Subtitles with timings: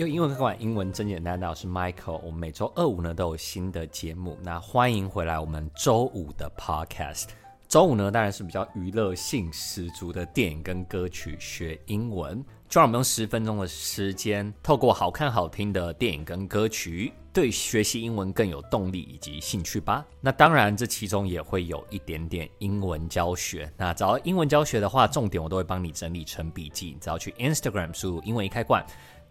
[0.00, 2.22] 因为英文会馆英文真简单，我是 Michael。
[2.24, 7.24] 我们每周二五呢都有新的节目，那欢迎回来我们周五的 Podcast。
[7.68, 20.02] 周五呢当然是比较娱乐性十足的电影跟歌曲学英文，就让我们用十分钟的时间，透过好看好听的电影跟歌曲，对学习英文更有动力以及兴趣吧。
[20.18, 23.70] 那当然这其中也会有一点点英文教学。
[23.76, 28.82] 那找到英文教学的话，重点我都会帮你整理成笔记，只要去 Instagram 输入英文一开罐。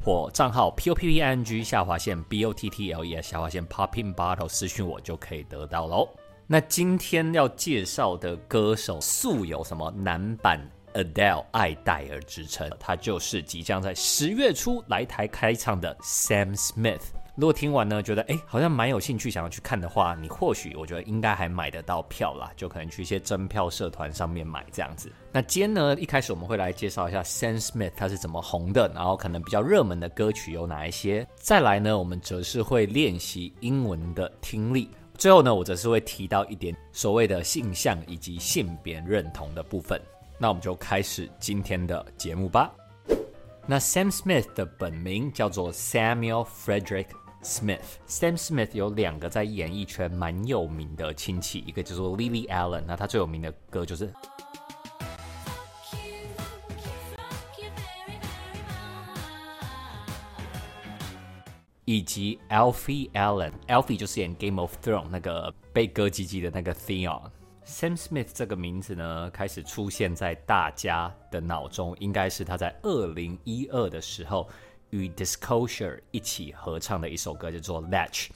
[0.03, 3.15] 或账号 p o p p i n g 下划线 b o t t l e
[3.15, 6.07] s 下划线 popping bottle 私讯我就可以得到喽。
[6.47, 10.59] 那今天要介绍的歌手素有什么男版
[10.93, 17.01] Adele 爱戴尔之称，他就是即将在十月初来台开唱的 Sam Smith。
[17.39, 25.09] 如果听完呢，觉得哎，好像蛮有兴趣，想要去看的话，你或许我觉得应该还买得到票啦，就可能去一些征票社团上面买这样子。
[25.31, 31.25] 那今天呢，一开始我们会来介绍一下 Sam Smith 他是怎么红的，然后可能比较热门的歌曲有哪一些。
[31.37, 34.89] 再来呢，我们则是会练习英文的听力。
[35.17, 39.97] 最后呢，我则是会提到一点所谓的性向以及性别认同的部分。
[40.37, 42.69] 那我们就开始今天的节目吧。
[43.65, 47.05] 那 Sam Smith 的本名叫做 Samuel Frederick。
[47.41, 54.13] Smith，Sam Smith 有两个在演艺圈蛮有名的亲戚，一个叫做 Lily Allen，那他最有名的歌就是，
[61.85, 67.31] 以及 Alfie Allen，Alfie 就是演 Game of Thrones 那个被割鸡鸡的那个 Theon。
[67.65, 74.49] Sam Smith 这个名字呢，开始出现在大家的脑中，应该是他在二零一二的时候。
[74.91, 78.27] 与 Disclosure 一起合唱的一首歌叫做《Latch》。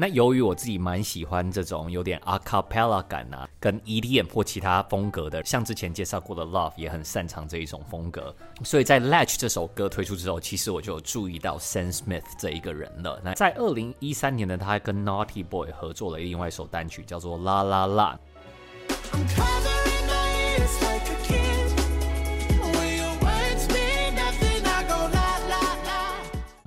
[0.00, 8.32] 那由于我自己蛮喜欢这种有点 a cappella 感啊，跟 EDM 或其他风格的，像之前介绍过的 Love 也很擅长这一种风格，
[8.62, 13.20] 所以在 Latch 这首歌推出之后，其实我就有注意到 Sam Smith 这一个人了。
[13.24, 18.20] 那在二零一三年呢，他还跟 Naughty Boy 合作了另外一首单曲，叫做 La La La。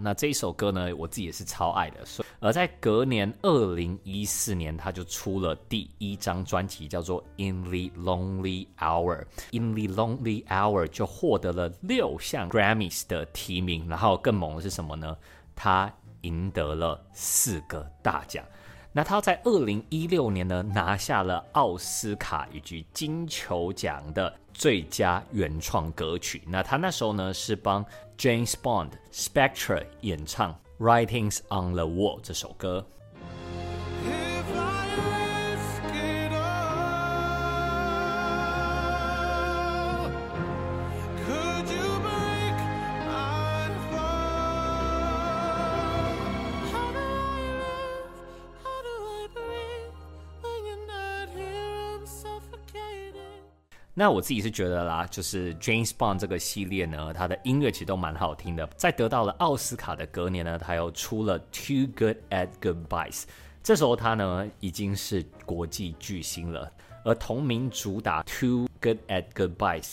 [0.04, 2.04] 那这一首歌呢，我自己也是超爱的。
[2.04, 9.20] 所以，而在隔年二零一四年，他就出了第一张专辑，叫做《In the Lonely Hour》。
[9.52, 15.16] 《In the Lonely Hour》就获得了六项 Grammys 的提名，然后更猛的是什么呢？
[15.56, 18.44] 他赢得了四个大奖。
[18.92, 26.42] 那他在二零一六年呢，拿下了奥斯卡以及金球奖的最佳原创歌曲。
[26.48, 27.86] 那他那时候呢，是帮
[28.18, 32.87] James Bond Spectre 演唱《Writings on the Wall》这首歌。
[54.02, 58.68] 那我自己是觉得啦，就是 James Bond 这个系列呢，它的音乐其实都蛮好听的。
[58.76, 63.26] 在得到了奥斯卡的隔年呢，他又出了 Too Good at Goodbyes，
[63.62, 66.72] 这时候他呢已经是国际巨星了。
[67.06, 69.92] 而同名主打 Too Good at Goodbyes。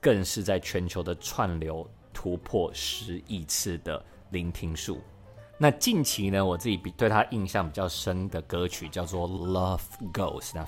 [0.00, 4.98] 更是在全球的串流突破十亿次的聆听数。
[5.58, 9.80] 那近期呢，我自己比对他印象比较深的歌曲叫做《Love
[10.12, 10.52] Goes》。
[10.54, 10.66] 那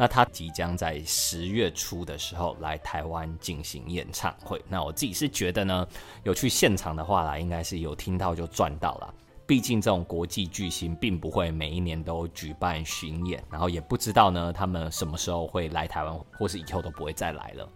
[0.00, 4.58] 那他即将在十月初的时候来台湾进行演唱会。
[4.66, 5.86] 那我自己是觉得呢，
[6.22, 9.14] 有去现场的话啦，应该是有听到就赚到了。
[9.46, 17.68] 毕竟这种国际巨星并不会每一年都举办巡演，然后也不知道呢他们什么时候会来台湾，或是以后都不会再来了。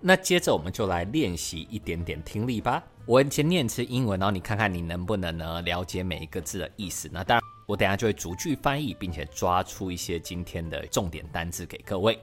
[0.00, 2.80] 那接着我们就来练习一点点听力吧。
[3.06, 7.10] 我先念一次英文，然后你看看你能不能呢了解每一个字的意思。
[7.12, 7.43] 那当然。
[7.67, 12.19] 我等下就会逐句翻译，并且抓出一些今天的重点单字给各位。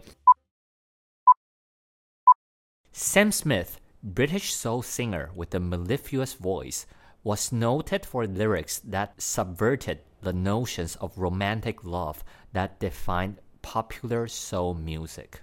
[2.92, 6.84] Sam Smith, British soul singer with a mellifluous voice,
[7.22, 12.18] was noted for lyrics that subverted the notions of romantic love
[12.52, 15.40] that defined popular soul music.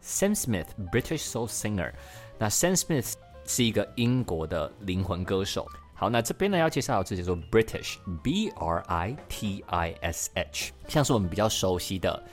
[0.00, 1.92] Sam Smith, British soul singer。
[2.38, 5.66] 那 Sam Smith 是一个英国的灵魂歌手。
[6.01, 12.23] 好，那这边呢要介绍这叫做 British，B R I T I S H，像是我们比较熟悉的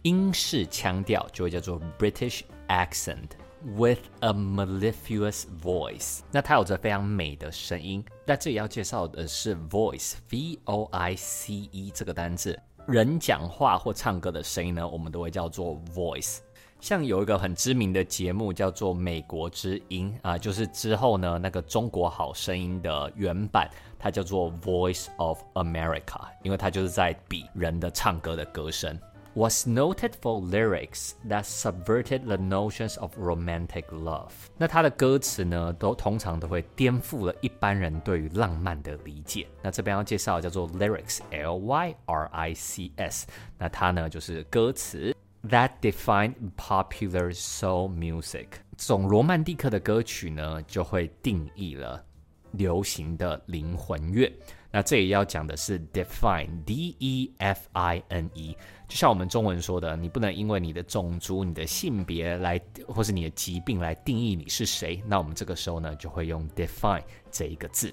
[0.00, 3.32] 英式腔调，就会叫做 British accent
[3.76, 6.20] with a mellifluous voice。
[6.30, 8.02] 那它有着非常美的声音。
[8.24, 16.38] 那这里要介绍的是 voice，V O I C E 这个单字，人讲话或唱歌的声音呢，我们都会叫做 voice。
[16.80, 23.68] 像有一个很知名的节目叫做《美国之音》啊，就是之后呢那个《中国好声音》的原版，
[23.98, 26.02] 它叫做《Voice of America》，
[26.42, 28.98] 因为它就是在比人的唱歌的歌声。
[29.34, 34.32] Was noted for lyrics that subverted the notions of romantic love。
[34.56, 39.46] 那它的歌词呢，都通常都会颠覆了一般人对于浪漫的理解。
[39.62, 43.28] 那这边要介绍叫做 lyrics，L Y R I C S。
[43.56, 45.14] 那它呢就是歌词。
[45.48, 48.48] That defined popular soul music。
[48.76, 52.04] 这种罗曼蒂克的歌曲呢，就会定义了
[52.52, 54.30] 流行的灵魂乐。
[54.70, 58.56] 那这里要讲的是 define，D-E-F-I-N-E。
[58.86, 65.02] 就像我们中文说的，你不能因为你的种族、你的性别来，或是你的疾病来定义你是谁。
[65.06, 67.90] 那我们这个时候呢，就会用 define 这一个字。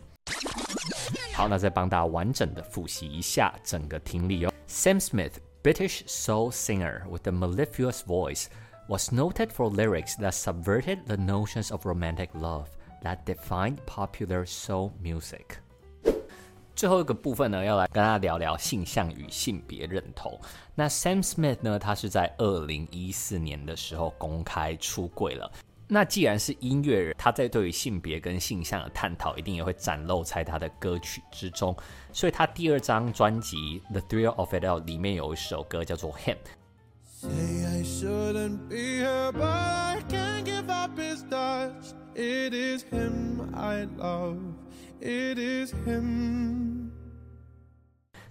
[1.34, 4.52] 好，那再帮大家完整的复习一下整个听力哦。
[4.68, 5.32] Sam Smith。
[5.62, 8.49] British soul singer with a mellifluous voice,
[8.88, 12.67] was noted for lyrics that subverted the notions of romantic love
[13.03, 15.59] that defined popular soul music.
[16.75, 20.37] 最后一个部分呢，要来跟大家聊聊性向与性别认同。
[20.75, 25.53] 那 Sam Smith 呢，他是在二零一四年的时候公开出柜了。
[25.89, 31.74] 那既然是音乐人，他在对于性别跟性向的探讨，一定也会展露在他的歌曲之中。
[32.12, 36.36] 所以他第二张专辑《The Thrill of It All》里面有一首歌叫做《Him》。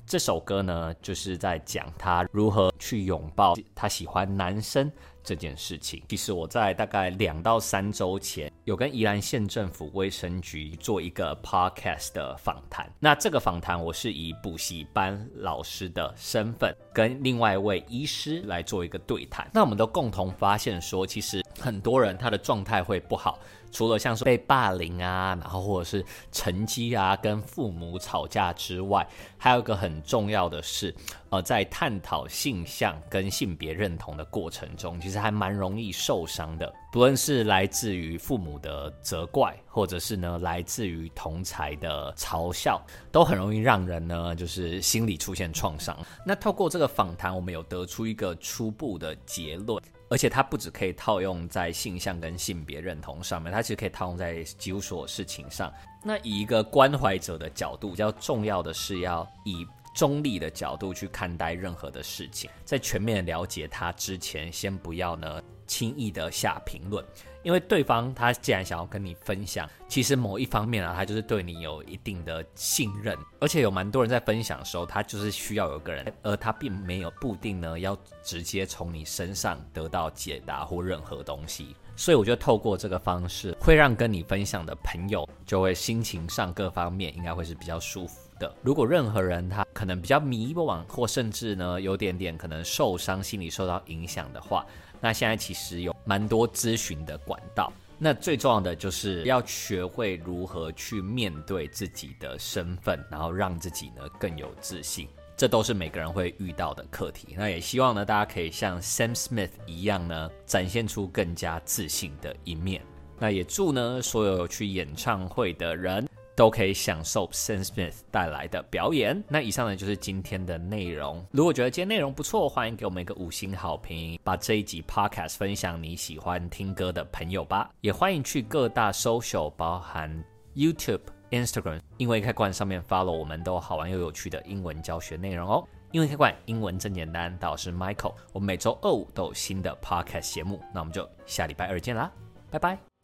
[0.06, 4.92] 这首歌呢，就是在讲他如何去拥抱他喜欢男生。
[5.26, 12.88] 这件事情，其实我在大概两到三周前有跟宜兰县政府卫生局做一个 podcast 的访谈。
[13.00, 19.50] 那这个访谈我是以补习班老师的身份跟另外一位医师来做一个对谈。
[19.52, 23.40] 那我们都共同发现说，其实很多人他的状态会不好。
[23.72, 26.02] 除了像是被霸凌啊，然后或者是
[26.32, 30.94] 成绩啊，跟父母吵架之外，还有一个很重要的是，
[31.28, 36.72] 呃，在探讨性向跟性别认同的过程中，其实还蛮容易受伤的。
[36.90, 42.80] 不论是来自于父母的责怪，或者是呢来自于同才的嘲笑，
[43.12, 45.94] 都很容易让人呢就是心理出现创伤。
[46.24, 49.82] 那透过这个访谈，我们有得出一个初步的结论。
[50.08, 55.72] 而且它不只可以套用在性向跟性别认同上面，它其实可以套用在几乎所有事情上。
[56.02, 67.02] 那以一个关怀者的角度，比较重要的是要以中立的角度去看待任何的事情，在全面了解他之前，先不要呢轻易的下评论。
[67.42, 88.54] 因为对方他既然想要跟你分享，其实某一方面啊，他就是对你有一定的信任，而且有蛮多人在分享的时候，他就是需要有个人，而他并没有不定呢要直接从你身上得到解答或任何东西，所以我觉得透过这个方式，会让跟你分享的朋友就会心情上各方面应该会是比较舒服的。
[88.62, 94.64] 如果任何人他可能比较迷惘，或甚至呢有点点可能受伤，心理受到影响的话。
[95.00, 107.34] 那现在其实有蛮多咨询的管道，那最重要的就是要学会如何去面对自己的身份，然后让自己呢更有自信，这都是每个人会遇到的课题。
[107.36, 112.80] 那也希望呢大家可以像 Sam Smith 一样呢，展现出更加自信的一面。
[113.18, 119.20] 那也祝呢所有有去演唱会的人，都可以享受 Sam Smith 带来的表演。
[119.26, 121.26] 那以上呢就是今天的内容。
[121.32, 127.70] 如果觉得今天内容不错，欢迎给我们一个五星好评，把这一集 Podcast 分享你喜欢听歌的朋友吧。
[127.80, 130.24] 也欢迎去各大 social，包含
[130.54, 131.00] YouTube、
[131.30, 135.66] Instagram，英文易开罐上面 follow 我们，都好玩又有趣的英文教学内容哦。
[135.92, 137.32] 英文易开罐，英文真简单。
[137.38, 140.60] 大家好，我是 Michael，我们每周二五都有新的 Podcast 节目。
[140.74, 142.12] 那我们就下礼拜二见啦，
[142.50, 142.95] 拜拜。